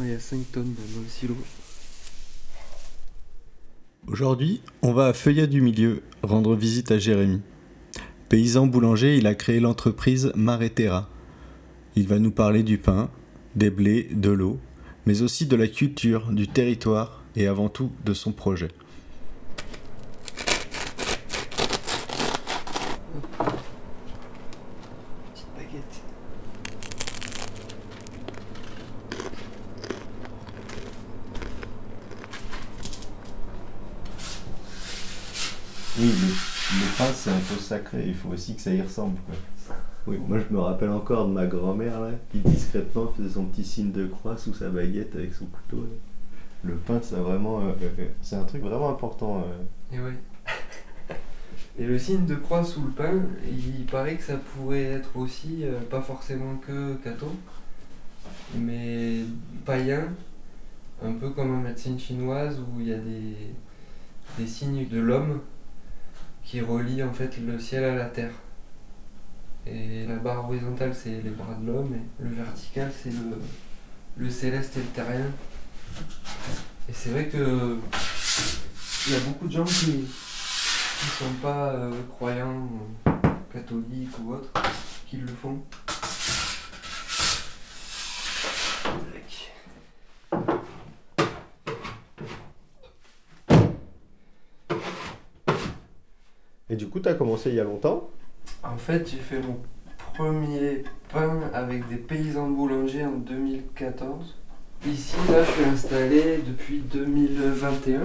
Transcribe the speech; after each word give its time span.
il 0.00 0.10
y 0.10 0.14
a 0.14 0.20
5 0.20 0.52
tonnes 0.52 0.74
dans 0.74 1.00
le 1.00 1.08
silo. 1.08 1.36
Aujourd'hui, 4.06 4.62
on 4.82 4.92
va 4.92 5.06
à 5.06 5.12
Feuillat 5.12 5.46
du 5.46 5.60
Milieu 5.60 6.02
rendre 6.22 6.56
visite 6.56 6.90
à 6.90 6.98
Jérémy. 6.98 7.40
Paysan 8.28 8.66
boulanger, 8.66 9.16
il 9.16 9.26
a 9.26 9.34
créé 9.34 9.60
l'entreprise 9.60 10.32
Maretera. 10.34 11.08
Il 11.94 12.08
va 12.08 12.18
nous 12.18 12.30
parler 12.30 12.62
du 12.62 12.78
pain, 12.78 13.10
des 13.54 13.70
blés, 13.70 14.08
de 14.12 14.30
l'eau, 14.30 14.58
mais 15.06 15.22
aussi 15.22 15.46
de 15.46 15.56
la 15.56 15.68
culture, 15.68 16.32
du 16.32 16.48
territoire 16.48 17.22
et 17.36 17.46
avant 17.46 17.68
tout 17.68 17.92
de 18.04 18.14
son 18.14 18.32
projet. 18.32 18.68
Petite 25.32 25.46
baguette. 25.56 26.02
Oui, 35.98 36.06
le, 36.06 36.28
le 36.28 36.96
pain 36.96 37.12
c'est 37.14 37.30
un 37.30 37.38
peu 37.38 37.56
sacré, 37.60 38.04
il 38.06 38.14
faut 38.14 38.30
aussi 38.30 38.54
que 38.54 38.60
ça 38.62 38.72
y 38.72 38.80
ressemble. 38.80 39.18
Quoi. 39.26 39.34
Oui, 40.06 40.18
moi 40.26 40.38
je 40.38 40.52
me 40.54 40.60
rappelle 40.60 40.90
encore 40.90 41.28
de 41.28 41.32
ma 41.32 41.46
grand-mère 41.46 42.00
là, 42.00 42.10
qui 42.30 42.38
discrètement 42.38 43.08
faisait 43.16 43.28
son 43.30 43.44
petit 43.44 43.64
signe 43.64 43.92
de 43.92 44.06
croix 44.06 44.36
sous 44.36 44.54
sa 44.54 44.68
baguette 44.70 45.14
avec 45.14 45.34
son 45.34 45.46
couteau. 45.46 45.82
là. 45.82 45.88
Le 46.64 46.74
pain 46.76 46.98
c'est 47.02 47.16
vraiment, 47.16 47.60
euh, 47.60 47.72
euh, 47.82 48.06
c'est 48.22 48.36
un 48.36 48.44
truc 48.44 48.62
vraiment 48.62 48.90
important. 48.90 49.44
euh. 49.46 49.96
Et 49.96 50.00
ouais. 50.00 50.16
Et 51.78 51.86
le 51.86 51.98
signe 51.98 52.26
de 52.26 52.34
croix 52.34 52.62
sous 52.64 52.82
le 52.82 52.90
pain, 52.90 53.12
il 53.50 53.86
paraît 53.86 54.16
que 54.16 54.22
ça 54.22 54.36
pourrait 54.36 54.82
être 54.82 55.16
aussi, 55.16 55.60
euh, 55.62 55.80
pas 55.90 56.02
forcément 56.02 56.56
que 56.56 56.94
catho, 57.02 57.32
mais 58.56 59.20
païen, 59.64 60.08
un 61.02 61.12
peu 61.12 61.30
comme 61.30 61.54
en 61.54 61.60
médecine 61.60 61.98
chinoise 61.98 62.58
où 62.60 62.80
il 62.80 62.88
y 62.88 62.92
a 62.92 62.98
des, 62.98 63.36
des 64.38 64.46
signes 64.46 64.86
de 64.88 65.00
l'homme 65.00 65.40
qui 66.44 66.60
relient 66.60 67.02
en 67.02 67.12
fait 67.12 67.38
le 67.38 67.58
ciel 67.58 67.84
à 67.84 67.94
la 67.94 68.06
terre. 68.06 68.32
Et 69.66 70.06
la 70.06 70.16
barre 70.16 70.44
horizontale 70.48 70.94
c'est 70.94 71.22
les 71.22 71.30
bras 71.30 71.54
de 71.54 71.66
l'homme 71.66 71.94
et 71.94 72.22
le 72.22 72.30
vertical 72.30 72.90
c'est 72.96 73.10
le, 73.10 73.38
le 74.16 74.30
céleste 74.30 74.76
et 74.76 74.80
le 74.80 74.86
terrien. 74.86 75.30
Et 76.88 76.92
c'est 76.92 77.10
vrai 77.10 77.28
que 77.28 77.78
il 79.06 79.12
y 79.12 79.16
a 79.16 79.20
beaucoup 79.20 79.46
de 79.46 79.52
gens 79.52 79.64
qui 79.64 80.04
qui 81.02 81.08
sont 81.08 81.32
pas 81.42 81.70
euh, 81.70 81.90
croyants, 82.08 82.68
euh, 83.08 83.10
catholiques 83.52 84.16
ou 84.22 84.34
autres, 84.34 84.52
qui 85.08 85.16
le 85.16 85.26
font. 85.26 85.60
Et 96.72 96.76
du 96.76 96.88
coup, 96.88 97.00
tu 97.00 97.08
as 97.10 97.12
commencé 97.12 97.50
il 97.50 97.56
y 97.56 97.60
a 97.60 97.64
longtemps 97.64 98.08
En 98.64 98.78
fait, 98.78 99.06
j'ai 99.06 99.18
fait 99.18 99.42
mon 99.42 99.58
premier 100.14 100.84
pain 101.12 101.40
avec 101.52 101.86
des 101.90 101.96
paysans 101.96 102.48
boulangers 102.48 103.04
en 103.04 103.18
2014. 103.18 104.34
Ici, 104.86 105.16
là, 105.30 105.44
je 105.44 105.50
suis 105.50 105.64
installé 105.64 106.40
depuis 106.46 106.78
2021. 106.78 108.00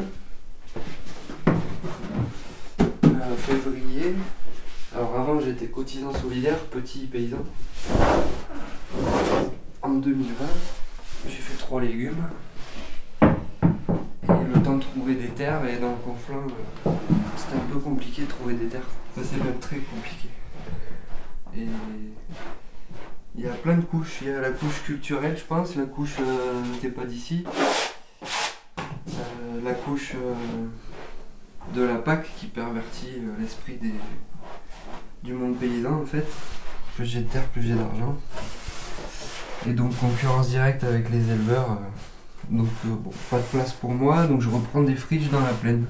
Euh, 3.05 3.35
février. 3.37 4.15
Alors 4.93 5.15
avant, 5.17 5.39
j'étais 5.39 5.67
cotisant 5.67 6.13
solidaire, 6.13 6.57
petit 6.65 7.05
paysan. 7.05 7.37
En 9.81 9.93
2020, 9.93 10.45
j'ai 11.25 11.37
fait 11.37 11.57
trois 11.57 11.79
légumes. 11.79 12.21
Et 13.21 13.25
le 14.53 14.61
temps 14.61 14.75
de 14.75 14.83
trouver 14.83 15.15
des 15.15 15.29
terres, 15.29 15.65
et 15.65 15.77
dans 15.79 15.91
le 15.91 15.97
conflant, 16.03 16.43
euh, 16.85 16.89
c'était 17.47 17.61
un 17.61 17.65
peu 17.71 17.79
compliqué 17.79 18.23
de 18.23 18.27
trouver 18.27 18.53
des 18.55 18.67
terres. 18.67 18.89
Ça, 19.15 19.21
c'est 19.23 19.43
même 19.43 19.59
très 19.59 19.77
compliqué. 19.77 20.29
Et 21.55 21.65
il 23.35 23.43
y 23.43 23.47
a 23.47 23.53
plein 23.53 23.77
de 23.77 23.81
couches. 23.81 24.19
Il 24.21 24.27
y 24.27 24.31
a 24.31 24.41
la 24.41 24.51
couche 24.51 24.83
culturelle, 24.83 25.37
je 25.37 25.43
pense, 25.43 25.75
la 25.75 25.85
couche 25.85 26.15
euh, 26.19 26.61
t'es 26.81 26.89
pas 26.89 27.05
d'ici. 27.05 27.45
Euh, 28.23 29.61
la 29.63 29.73
couche 29.73 30.13
euh, 30.15 30.67
de 31.73 31.83
la 31.83 31.95
PAC 31.95 32.27
qui 32.37 32.47
pervertit 32.47 33.15
euh, 33.17 33.39
l'esprit 33.39 33.77
des, 33.77 33.93
du 35.23 35.33
monde 35.33 35.57
paysan 35.57 36.01
en 36.01 36.05
fait. 36.05 36.25
Plus 36.95 37.05
j'ai 37.05 37.21
de 37.21 37.29
terre, 37.29 37.45
plus 37.49 37.61
j'ai 37.61 37.75
d'argent. 37.75 38.17
Et 39.67 39.73
donc 39.73 39.97
concurrence 39.97 40.49
directe 40.49 40.83
avec 40.83 41.09
les 41.09 41.29
éleveurs. 41.29 41.79
donc 42.49 42.67
bon, 42.83 43.11
pas 43.29 43.39
de 43.39 43.43
place 43.43 43.73
pour 43.73 43.91
moi, 43.91 44.27
donc 44.27 44.41
je 44.41 44.49
reprends 44.49 44.81
des 44.81 44.95
friches 44.95 45.29
dans 45.29 45.41
la 45.41 45.53
plaine. 45.53 45.85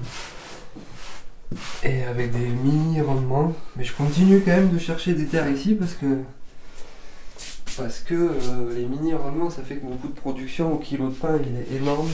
Et 1.82 2.02
avec 2.04 2.32
des 2.32 2.46
mini 2.46 3.00
rendements. 3.00 3.54
Mais 3.76 3.84
je 3.84 3.94
continue 3.94 4.40
quand 4.40 4.50
même 4.50 4.70
de 4.70 4.78
chercher 4.78 5.14
des 5.14 5.26
terres 5.26 5.48
ici 5.50 5.74
parce 5.74 5.94
que. 5.94 6.06
Parce 7.76 8.00
que 8.00 8.14
euh, 8.14 8.74
les 8.74 8.84
mini 8.86 9.14
rendements 9.14 9.50
ça 9.50 9.62
fait 9.62 9.76
que 9.76 9.84
mon 9.84 9.96
coût 9.96 10.08
de 10.08 10.14
production 10.14 10.74
au 10.74 10.78
kilo 10.78 11.08
de 11.08 11.14
pain 11.14 11.38
il 11.40 11.56
est 11.76 11.78
énorme. 11.80 12.08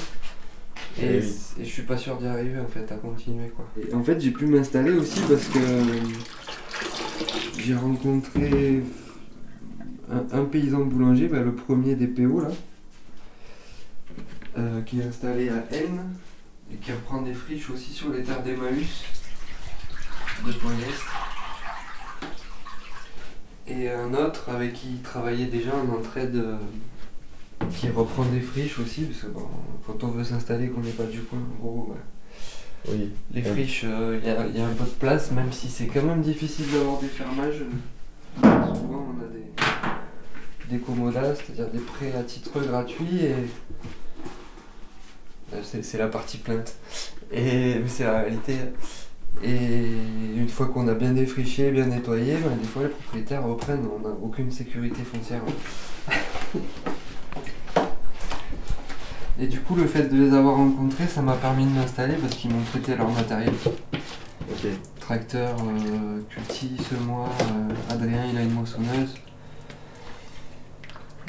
Et, 1.00 1.04
Eh 1.06 1.20
oui. 1.20 1.34
et 1.60 1.64
je 1.64 1.70
suis 1.70 1.82
pas 1.82 1.96
sûr 1.96 2.16
d'y 2.18 2.26
arriver 2.26 2.60
en 2.60 2.68
fait 2.68 2.92
à 2.92 2.96
continuer 2.96 3.48
quoi. 3.48 3.64
Et 3.80 3.92
en 3.94 4.04
fait 4.04 4.20
j'ai 4.20 4.30
pu 4.30 4.46
m'installer 4.46 4.92
aussi 4.92 5.20
parce 5.28 5.46
que 5.48 5.58
j'ai 7.58 7.74
rencontré 7.74 8.82
un, 10.12 10.38
un 10.38 10.44
paysan 10.44 10.80
boulanger, 10.80 11.28
bah, 11.28 11.40
le 11.40 11.54
premier 11.54 11.94
des 11.94 12.06
PO 12.08 12.40
là, 12.40 12.50
euh, 14.58 14.82
qui 14.82 15.00
est 15.00 15.04
installé 15.04 15.48
à 15.48 15.64
N 15.74 15.98
et 16.72 16.76
qui 16.76 16.92
reprend 16.92 17.22
des 17.22 17.32
friches 17.34 17.70
aussi 17.70 17.92
sur 17.92 18.10
les 18.10 18.22
terres 18.22 18.42
d'Emmaüs 18.42 19.02
de 20.46 20.52
Poignest. 20.52 21.02
Et 23.66 23.88
un 23.90 24.12
autre 24.14 24.50
avec 24.50 24.74
qui 24.74 24.88
il 24.96 25.02
travaillait 25.02 25.46
déjà 25.46 25.70
en 25.74 25.88
entraide 25.98 26.36
euh, 26.36 26.56
qui 27.70 27.88
reprend 27.88 28.24
des 28.26 28.40
friches 28.40 28.78
aussi, 28.78 29.02
parce 29.04 29.20
que 29.22 29.26
bon, 29.28 29.48
quand 29.86 30.04
on 30.04 30.08
veut 30.08 30.24
s'installer, 30.24 30.68
qu'on 30.68 30.80
n'est 30.82 30.90
pas 30.90 31.04
du 31.04 31.20
coin, 31.22 31.38
en 31.38 31.62
gros, 31.64 31.88
ouais. 31.90 32.00
Oui. 32.92 33.10
les 33.32 33.40
friches, 33.42 33.84
euh, 33.86 34.20
il 34.22 34.28
y, 34.28 34.30
a- 34.30 34.46
y 34.46 34.60
a 34.60 34.66
un 34.66 34.74
peu 34.74 34.84
de 34.84 34.90
place, 34.90 35.30
même 35.30 35.50
si 35.50 35.68
c'est 35.70 35.86
quand 35.86 36.02
même 36.02 36.20
difficile 36.20 36.66
d'avoir 36.70 37.00
des 37.00 37.08
fermages. 37.08 37.62
euh, 37.62 38.74
Souvent, 38.74 39.06
on 39.16 39.24
a 39.24 39.28
des, 39.28 40.74
des 40.76 40.82
commodas, 40.82 41.36
c'est-à-dire 41.36 41.68
des 41.68 41.78
prêts 41.78 42.12
à 42.12 42.22
titre 42.22 42.60
gratuit, 42.60 43.24
et 43.24 43.34
Euh, 45.54 45.60
c'est 45.62 45.82
c'est 45.84 45.98
la 45.98 46.08
partie 46.08 46.38
plainte. 46.38 46.74
Et 47.30 47.76
mais 47.78 47.88
c'est 47.88 48.04
la 48.04 48.20
réalité. 48.20 48.54
Et 49.42 49.84
une 50.36 50.48
fois 50.48 50.68
qu'on 50.68 50.88
a 50.88 50.94
bien 50.94 51.12
défriché, 51.12 51.70
bien 51.70 51.86
nettoyé, 51.86 52.36
ben, 52.36 52.56
des 52.56 52.66
fois 52.66 52.82
les 52.84 52.88
propriétaires 52.88 53.44
reprennent, 53.44 53.86
on 53.94 54.06
n'a 54.06 54.14
aucune 54.22 54.50
sécurité 54.50 55.02
foncière. 55.02 55.42
Et 59.40 59.46
du 59.46 59.60
coup, 59.60 59.74
le 59.74 59.86
fait 59.86 60.04
de 60.04 60.16
les 60.16 60.32
avoir 60.32 60.56
rencontrés, 60.56 61.08
ça 61.08 61.20
m'a 61.20 61.34
permis 61.34 61.64
de 61.64 61.70
m'installer 61.70 62.14
parce 62.14 62.34
qu'ils 62.36 62.52
m'ont 62.52 62.62
prêté 62.62 62.94
leur 62.94 63.10
matériel. 63.10 63.52
Ok. 64.50 64.68
Tracteur, 65.00 65.56
euh, 65.58 66.20
culti, 66.30 66.76
semoir, 66.78 67.28
euh, 67.42 67.92
Adrien 67.92 68.24
il 68.30 68.38
a 68.38 68.42
une 68.42 68.52
moissonneuse. 68.52 69.14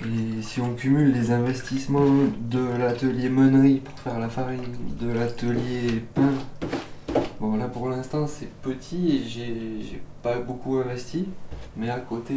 Et 0.01 0.41
si 0.41 0.61
on 0.61 0.75
cumule 0.75 1.11
les 1.13 1.31
investissements 1.31 2.05
de 2.39 2.77
l'atelier 2.77 3.29
meunerie 3.29 3.81
pour 3.83 3.97
faire 3.99 4.19
la 4.19 4.29
farine, 4.29 4.61
de 4.99 5.11
l'atelier 5.11 6.03
pain, 6.13 6.33
là 7.57 7.67
pour 7.67 7.89
l'instant 7.89 8.27
c'est 8.27 8.51
petit 8.61 9.17
et 9.17 9.23
j'ai 9.29 10.01
pas 10.23 10.39
beaucoup 10.39 10.77
investi, 10.77 11.27
mais 11.77 11.89
à 11.89 11.99
côté 11.99 12.33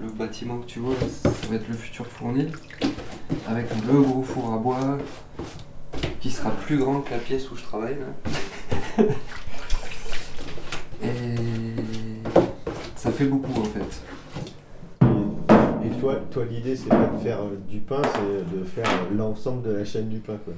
le, 0.00 0.08
bâtiment 0.12 0.58
que 0.58 0.66
tu 0.66 0.78
vois, 0.78 0.94
ça 1.22 1.30
va 1.48 1.56
être 1.56 1.68
le 1.68 1.74
futur 1.74 2.06
fournil, 2.06 2.50
avec 3.46 3.68
le 3.86 4.00
gros 4.00 4.22
four 4.22 4.54
à 4.54 4.58
bois 4.58 4.98
qui 6.20 6.30
sera 6.30 6.50
plus 6.50 6.78
grand 6.78 7.00
que 7.00 7.10
la 7.10 7.18
pièce 7.18 7.50
où 7.50 7.56
je 7.56 7.62
travaille 7.62 7.96
là. 7.98 9.04
Et 11.02 11.34
ça 12.96 13.10
fait 13.10 13.26
beaucoup 13.26 13.60
en 13.60 13.64
fait. 13.64 14.02
Et 15.84 15.90
toi, 16.00 16.20
toi 16.30 16.44
l'idée, 16.48 16.76
c'est 16.76 16.88
pas 16.88 17.06
de 17.06 17.18
faire 17.18 17.40
euh, 17.40 17.58
du 17.68 17.80
pain, 17.80 18.02
c'est 18.14 18.56
de 18.56 18.64
faire 18.64 18.88
l'ensemble 19.12 19.62
de 19.62 19.72
la 19.72 19.84
chaîne 19.84 20.08
du 20.08 20.20
pain. 20.20 20.38
Quoi. 20.44 20.54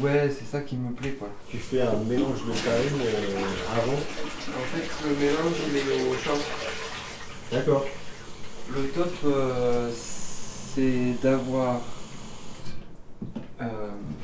Ouais, 0.00 0.28
c'est 0.36 0.44
ça 0.44 0.60
qui 0.62 0.76
me 0.76 0.92
plaît 0.92 1.12
quoi. 1.12 1.28
Tu 1.48 1.58
fais 1.58 1.82
un 1.82 1.96
mélange 2.08 2.44
de 2.46 2.52
farine 2.52 3.00
euh, 3.00 3.80
avant. 3.80 3.92
En 3.92 4.64
fait, 4.72 5.08
le 5.08 5.14
mélange 5.16 5.54
il 5.68 5.76
est 5.76 6.10
au 6.10 6.14
champ. 6.14 6.38
D'accord. 7.52 7.86
Le 8.74 8.82
top, 8.88 9.12
euh, 9.24 9.90
c'est 9.94 11.14
d'avoir 11.22 11.80
euh, 13.62 13.64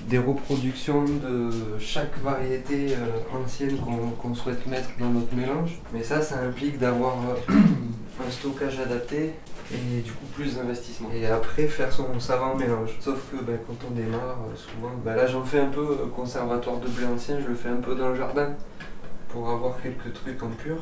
des 0.09 0.19
reproductions 0.19 1.05
de 1.05 1.51
chaque 1.79 2.19
variété 2.19 2.95
euh, 2.95 3.39
ancienne 3.45 3.79
qu'on 4.21 4.35
souhaite 4.35 4.67
mettre 4.67 4.89
dans 4.99 5.11
notre 5.11 5.35
mélange. 5.35 5.79
Mais 5.93 6.03
ça, 6.03 6.21
ça 6.21 6.41
implique 6.41 6.79
d'avoir 6.79 7.17
euh, 7.21 7.55
un 8.27 8.31
stockage 8.31 8.81
adapté 8.81 9.35
et 9.73 10.01
du 10.01 10.13
coup 10.13 10.27
plus 10.35 10.57
d'investissement. 10.57 11.09
Et 11.15 11.27
après 11.27 11.67
faire 11.67 11.93
son 11.93 12.19
savant 12.19 12.55
mélange. 12.57 12.97
Sauf 13.01 13.21
que 13.31 13.43
ben, 13.43 13.59
quand 13.67 13.77
on 13.89 13.93
démarre, 13.93 14.39
euh, 14.49 14.57
souvent, 14.57 14.93
ben 15.05 15.15
là 15.15 15.27
j'en 15.27 15.45
fais 15.45 15.61
un 15.61 15.69
peu 15.69 15.81
euh, 15.81 16.07
conservatoire 16.15 16.79
de 16.79 16.89
blé 16.89 17.07
ancien, 17.07 17.41
je 17.41 17.49
le 17.49 17.55
fais 17.55 17.69
un 17.69 17.77
peu 17.77 17.95
dans 17.95 18.09
le 18.09 18.17
jardin 18.17 18.55
pour 19.29 19.49
avoir 19.51 19.81
quelques 19.81 20.13
trucs 20.13 20.43
en 20.43 20.49
pur. 20.49 20.77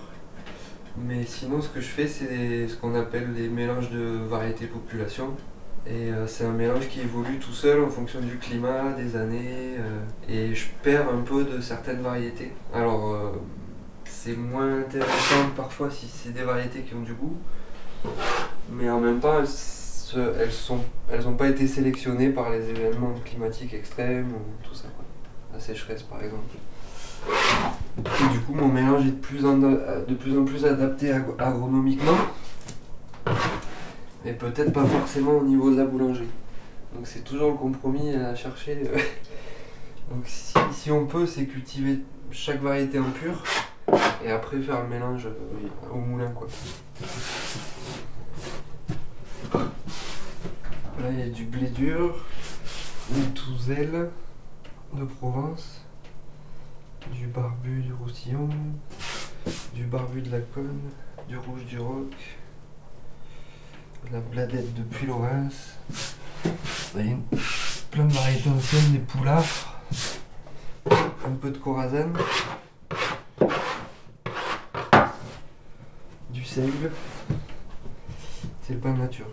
Mais 0.97 1.25
sinon 1.25 1.61
ce 1.61 1.69
que 1.69 1.81
je 1.81 1.87
fais 1.87 2.07
c'est 2.07 2.67
ce 2.67 2.77
qu'on 2.77 2.95
appelle 2.95 3.33
les 3.35 3.49
mélanges 3.49 3.91
de 3.91 4.19
variétés 4.29 4.67
population. 4.67 5.35
Et 5.87 6.11
euh, 6.11 6.27
c'est 6.27 6.45
un 6.45 6.53
mélange 6.53 6.89
qui 6.89 7.01
évolue 7.01 7.39
tout 7.39 7.53
seul 7.53 7.83
en 7.83 7.89
fonction 7.89 8.21
du 8.21 8.37
climat, 8.39 8.93
des 8.93 9.17
années. 9.17 9.77
et 10.29 10.55
je 10.55 10.67
perds 10.83 11.09
un 11.09 11.23
peu 11.23 11.45
de 11.45 11.61
certaines 11.61 12.01
variétés. 12.01 12.53
Alors 12.75 13.33
c'est 14.05 14.37
moins 14.37 14.81
intéressant 14.81 15.51
parfois 15.57 15.91
si 15.91 16.07
c'est 16.07 16.33
des 16.33 16.43
variétés 16.43 16.81
qui 16.81 16.95
ont 16.95 17.03
du 17.03 17.15
goût 17.15 17.37
mais 18.71 18.91
en 18.91 19.01
même 19.01 19.21
temps, 19.21 19.41
elles, 19.41 20.21
elles 20.41 20.51
elles 21.11 21.25
n'ont 21.25 21.37
pas 21.37 21.49
été 21.49 21.67
sélectionnées 21.67 22.31
par 22.31 22.51
les 22.51 22.69
événements 22.71 23.15
climatiques 23.25 23.75
extrêmes 23.75 24.33
ou 24.33 24.67
tout 24.67 24.75
ça, 24.75 24.89
quoi. 24.95 25.05
La 25.53 25.61
sécheresse, 25.61 26.03
par 26.03 26.23
exemple. 26.23 26.57
Et 27.27 28.33
du 28.33 28.41
coup, 28.41 28.55
mon 28.55 28.69
mélange 28.69 29.07
est 29.07 29.11
de 29.11 29.17
plus 29.17 29.45
en, 29.45 29.59
de 29.59 30.15
plus, 30.15 30.39
en 30.39 30.45
plus 30.45 30.65
adapté 30.65 31.13
agronomiquement, 31.13 32.17
mais 34.25 34.33
peut-être 34.33 34.73
pas 34.73 34.85
forcément 34.85 35.33
au 35.33 35.45
niveau 35.45 35.71
de 35.71 35.77
la 35.77 35.85
boulangerie. 35.85 36.29
Donc 36.95 37.07
c'est 37.07 37.25
toujours 37.25 37.51
le 37.51 37.57
compromis 37.57 38.15
à 38.15 38.35
chercher. 38.35 38.83
Donc 40.11 40.23
si, 40.25 40.55
si 40.73 40.91
on 40.91 41.07
peut, 41.07 41.27
c'est 41.27 41.45
cultiver 41.47 41.99
chaque 42.31 42.63
variété 42.63 42.99
en 42.99 43.11
pur 43.11 43.43
et 44.25 44.31
après 44.31 44.61
faire 44.61 44.83
le 44.83 44.89
mélange 44.89 45.27
euh, 45.27 45.93
au 45.93 45.99
moulin 45.99 46.31
quoi. 46.31 46.47
Là, 50.99 51.11
il 51.13 51.21
y 51.21 51.23
a 51.23 51.29
du 51.29 51.45
blé 51.45 51.69
dur, 51.69 52.25
une 53.15 53.33
touzelle 53.33 54.11
de 54.93 55.05
Provence, 55.05 55.85
du 57.13 57.29
barbu 57.29 57.83
du 57.83 57.93
Roussillon, 57.93 58.49
du 59.75 59.85
barbu 59.85 60.23
de 60.23 60.33
la 60.33 60.41
Cône, 60.41 60.81
du 61.29 61.37
rouge 61.37 61.65
du 61.67 61.79
Roc, 61.79 62.13
la 64.11 64.19
bladette 64.19 64.75
de 64.75 64.83
Puy-Laurens, 64.83 65.77
plein 66.93 68.05
de 68.05 68.13
variétés 68.13 68.51
anciennes, 68.51 68.93
des 68.93 68.99
poulafres, 68.99 69.81
un 70.91 71.33
peu 71.41 71.53
de 71.53 71.59
corazane, 71.59 72.19
du 76.31 76.45
seigle, 76.45 76.91
c'est 78.63 78.75
le 78.75 78.81
pain 78.81 78.95
nature. 78.95 79.29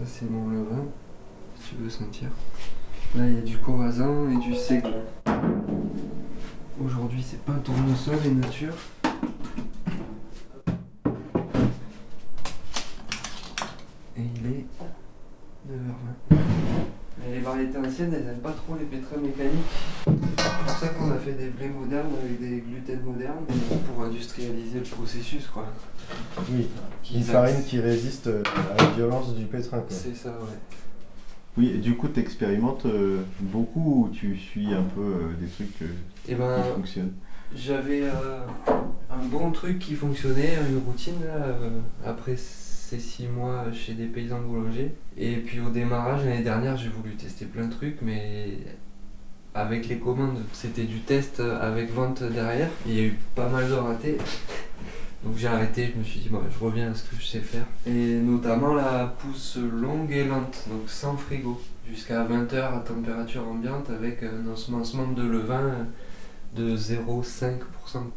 Ça, 0.00 0.06
c'est 0.06 0.30
mon 0.30 0.48
levain, 0.48 0.86
si 1.60 1.74
tu 1.74 1.82
veux 1.82 1.90
sentir. 1.90 2.28
Là, 3.14 3.26
il 3.26 3.34
y 3.34 3.38
a 3.38 3.42
du 3.42 3.58
corazan 3.58 4.30
et 4.30 4.36
du 4.38 4.54
seigle. 4.54 4.94
Aujourd'hui, 6.82 7.22
c'est 7.22 7.42
pas 7.42 7.52
tournesol 7.62 8.16
et 8.24 8.30
nature. 8.30 8.72
Et 14.16 14.22
il 14.36 14.46
est 14.46 14.64
9h20. 15.70 16.38
Mais 17.18 17.34
les 17.34 17.40
variétés 17.40 17.76
anciennes, 17.76 18.14
elles 18.14 18.24
n'aiment 18.24 18.38
pas 18.38 18.52
trop 18.52 18.76
les 18.76 18.86
pétrins 18.86 19.18
mécaniques. 19.18 20.39
C'est 20.60 20.72
pour 20.72 20.78
ça 20.78 20.88
qu'on 20.88 21.10
a 21.10 21.16
fait 21.16 21.32
des 21.32 21.48
blés 21.48 21.68
modernes 21.68 22.10
avec 22.22 22.40
des 22.40 22.60
gluten 22.60 23.00
modernes 23.02 23.44
pour 23.86 24.04
industrialiser 24.04 24.78
le 24.78 24.84
processus, 24.84 25.46
quoi. 25.46 25.66
Oui, 26.50 26.68
une 27.14 27.22
farine 27.22 27.62
qui 27.64 27.80
résiste 27.80 28.28
à 28.28 28.82
la 28.82 28.90
violence 28.90 29.34
du 29.34 29.46
pétrin. 29.46 29.82
C'est 29.88 30.14
ça, 30.14 30.30
ouais. 30.30 30.58
Oui, 31.56 31.72
et 31.74 31.78
du 31.78 31.96
coup, 31.96 32.08
tu 32.08 32.20
expérimentes 32.20 32.86
euh, 32.86 33.22
beaucoup 33.40 34.04
ou 34.04 34.08
tu 34.10 34.36
suis 34.36 34.72
un 34.72 34.84
peu 34.84 35.00
euh, 35.00 35.32
des 35.40 35.48
trucs 35.48 35.82
euh, 35.82 35.86
eh 36.28 36.34
ben, 36.34 36.62
qui 36.62 36.68
fonctionnent? 36.74 37.12
J'avais 37.54 38.04
un 38.08 39.24
bon 39.24 39.50
truc 39.50 39.78
qui 39.80 39.94
fonctionnait, 39.94 40.54
une 40.70 40.78
routine, 40.86 41.20
après 42.06 42.36
ces 42.36 43.00
six 43.00 43.26
mois 43.26 43.64
chez 43.72 43.94
des 43.94 44.06
paysans 44.06 44.40
boulangers. 44.40 44.94
Et 45.16 45.36
puis 45.36 45.58
au 45.58 45.70
démarrage, 45.70 46.24
l'année 46.24 46.44
dernière, 46.44 46.76
j'ai 46.76 46.88
voulu 46.88 47.16
tester 47.16 47.46
plein 47.46 47.66
de 47.66 47.72
trucs, 47.72 48.02
mais 48.02 48.58
avec 49.54 49.88
les 49.88 49.98
commandes, 49.98 50.38
c'était 50.52 50.84
du 50.84 51.00
test 51.00 51.40
avec 51.40 51.92
vente 51.92 52.22
derrière. 52.22 52.68
Il 52.86 52.94
y 52.94 53.00
a 53.00 53.04
eu 53.04 53.18
pas 53.34 53.48
mal 53.48 53.68
de 53.68 53.74
ratés. 53.74 54.18
Donc 55.24 55.36
j'ai 55.36 55.48
arrêté, 55.48 55.92
je 55.94 55.98
me 55.98 56.04
suis 56.04 56.20
dit, 56.20 56.28
bon, 56.30 56.40
je 56.50 56.64
reviens 56.64 56.92
à 56.92 56.94
ce 56.94 57.02
que 57.02 57.16
je 57.18 57.26
sais 57.26 57.40
faire. 57.40 57.66
Et 57.86 58.14
notamment 58.14 58.74
la 58.74 59.14
pousse 59.18 59.58
longue 59.58 60.10
et 60.10 60.24
lente, 60.24 60.64
donc 60.70 60.88
sans 60.88 61.16
frigo, 61.16 61.60
jusqu'à 61.88 62.24
20h 62.24 62.56
à 62.56 62.80
température 62.80 63.46
ambiante 63.46 63.90
avec 63.90 64.22
un 64.22 64.50
ensemencement 64.50 65.08
de 65.08 65.22
levain 65.22 65.86
de 66.54 66.76
0,5%. 66.76 67.60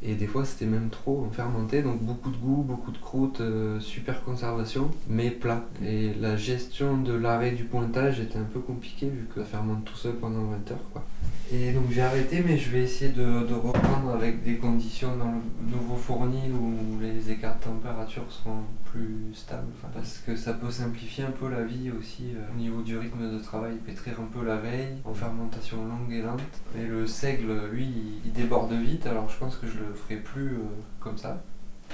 Et 0.01 0.15
des 0.15 0.27
fois 0.27 0.45
c'était 0.45 0.65
même 0.65 0.89
trop 0.89 1.27
fermenté, 1.31 1.81
donc 1.81 2.01
beaucoup 2.01 2.30
de 2.30 2.38
goût, 2.38 2.63
beaucoup 2.63 2.91
de 2.91 2.97
croûte, 2.97 3.41
euh, 3.41 3.80
super 3.80 4.24
conservation, 4.24 4.91
mais 5.07 5.30
plat. 5.31 5.65
Et 5.83 6.13
la 6.19 6.38
gestion 6.38 6.97
de 6.97 7.13
l'arrêt 7.13 7.51
du 7.51 7.63
pointage 7.63 8.19
était 8.19 8.38
un 8.38 8.44
peu 8.44 8.59
compliquée 8.59 9.09
vu 9.09 9.27
que 9.33 9.41
ça 9.41 9.45
fermente 9.45 9.85
tout 9.85 9.95
seul 9.95 10.13
pendant 10.13 10.44
20 10.44 10.71
heures. 10.71 10.89
Quoi. 10.91 11.03
Et 11.51 11.71
donc 11.71 11.83
j'ai 11.91 12.01
arrêté, 12.01 12.44
mais 12.45 12.57
je 12.57 12.69
vais 12.71 12.83
essayer 12.83 13.12
de, 13.12 13.53
reprendre 13.53 14.12
avec 14.12 14.44
des 14.44 14.56
conditions 14.56 15.15
dans 15.18 15.31
le 15.31 15.71
nouveau 15.71 15.95
fournil 15.95 16.51
où 16.51 17.00
les 17.00 17.29
écarts 17.31 17.57
de 17.59 17.65
température 17.65 18.24
seront 18.29 18.63
plus 18.86 19.33
stables. 19.33 19.71
parce 19.94 20.19
que 20.25 20.36
ça 20.36 20.53
peut 20.53 20.71
simplifier 20.71 21.25
un 21.25 21.31
peu 21.31 21.50
la 21.50 21.63
vie 21.63 21.91
aussi 21.91 22.31
euh, 22.36 22.53
au 22.53 22.59
niveau 22.59 22.81
du 22.81 22.97
rythme 22.97 23.31
de 23.31 23.39
travail, 23.39 23.75
pétrir 23.86 24.19
un 24.19 24.38
peu 24.38 24.45
la 24.45 24.57
veille 24.57 24.97
en 25.06 25.13
fermentation 25.13 25.77
longue 25.86 26.12
et 26.12 26.21
lente. 26.21 26.41
Et 26.75 26.86
le 26.86 27.06
seigle, 27.06 27.69
lui, 27.71 28.21
déborde 28.29 28.73
vite, 28.73 29.05
alors 29.05 29.29
je 29.29 29.37
pense 29.37 29.55
que 29.57 29.67
je 29.67 29.79
le 29.79 29.93
ferai 29.93 30.17
plus 30.17 30.55
euh, 30.55 30.61
comme 30.99 31.17
ça. 31.17 31.41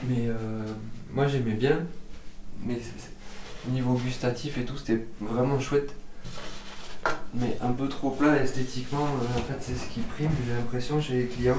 Mais 0.07 0.27
euh, 0.27 0.63
moi 1.11 1.27
j'aimais 1.27 1.53
bien, 1.53 1.79
mais 2.63 2.79
au 3.67 3.71
niveau 3.71 3.93
gustatif 3.95 4.57
et 4.57 4.65
tout, 4.65 4.77
c'était 4.77 5.05
vraiment 5.19 5.59
chouette 5.59 5.93
mais 7.33 7.57
un 7.61 7.71
peu 7.71 7.87
trop 7.87 8.11
plat 8.11 8.37
esthétiquement. 8.37 9.05
Euh, 9.05 9.39
en 9.39 9.43
fait, 9.43 9.57
c'est 9.59 9.75
ce 9.75 9.87
qui 9.89 10.01
prime, 10.01 10.31
j'ai 10.45 10.53
l'impression, 10.53 11.01
chez 11.01 11.19
les 11.19 11.25
clients. 11.27 11.55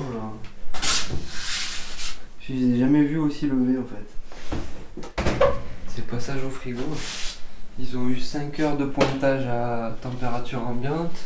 Je 2.41 2.53
les 2.53 2.75
ai 2.75 2.79
jamais 2.79 3.03
vus 3.03 3.19
aussi 3.19 3.47
levés 3.47 3.79
en 3.79 3.85
fait. 3.85 5.25
C'est 5.89 6.07
passage 6.07 6.43
au 6.45 6.51
frigo. 6.51 6.83
Ils 7.79 7.97
ont 7.97 8.09
eu 8.09 8.19
5 8.19 8.59
heures 8.61 8.77
de 8.77 8.85
pointage 8.85 9.47
à 9.47 9.97
température 10.03 10.67
ambiante, 10.67 11.17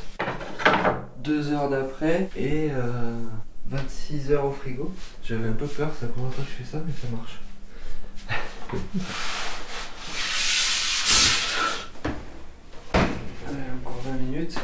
2 1.19 1.53
heures 1.53 1.71
d'après 1.71 2.29
et 2.37 2.71
26 3.69 4.31
euh, 4.31 4.35
heures 4.35 4.45
au 4.47 4.53
frigo. 4.53 4.93
J'avais 5.23 5.49
un 5.49 5.53
peu 5.53 5.67
peur, 5.67 5.91
ça 5.99 6.07
fait 6.07 6.21
longtemps 6.21 6.43
que 6.43 6.49
je 6.49 6.65
fais 6.65 6.71
ça, 6.71 6.83
mais 6.87 6.93
ça 6.93 7.09
marche. 7.15 7.41
minutes. 14.13 14.59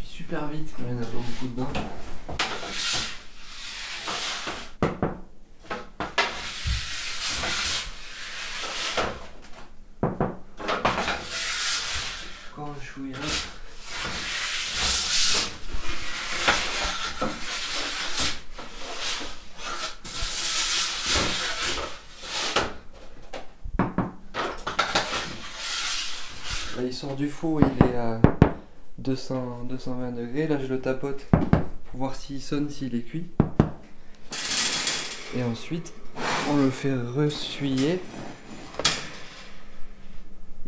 Je 0.00 0.06
suis 0.06 0.16
super 0.24 0.46
vite 0.48 0.72
il 0.78 0.84
n'y 0.84 0.98
en 0.98 1.02
a 1.02 1.06
pas 1.06 1.12
beaucoup 1.12 1.48
dedans. 1.48 1.68
Encore 12.52 12.74
un 12.76 12.84
chouïa. 12.84 13.16
Il 26.90 26.94
sort 26.94 27.14
du 27.14 27.28
four, 27.28 27.60
il 27.60 27.86
est 27.86 27.96
à 27.96 28.20
200, 28.98 29.66
220 29.68 30.10
degrés. 30.10 30.48
Là, 30.48 30.58
je 30.58 30.66
le 30.66 30.80
tapote 30.80 31.24
pour 31.84 32.00
voir 32.00 32.16
s'il 32.16 32.42
sonne, 32.42 32.68
s'il 32.68 32.96
est 32.96 33.02
cuit. 33.02 33.28
Et 35.36 35.44
ensuite, 35.44 35.92
on 36.50 36.56
le 36.56 36.68
fait 36.68 36.92
ressuyer. 36.92 38.00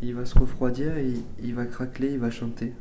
Il 0.01 0.15
va 0.15 0.25
se 0.25 0.39
refroidir 0.39 0.93
il 1.43 1.55
va 1.57 1.67
craqueler, 1.67 2.13
il 2.13 2.21
va 2.21 2.31
chanter. 2.31 2.73